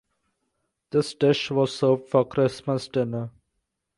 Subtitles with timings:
[0.89, 3.29] This dish was served for Christmas dinner.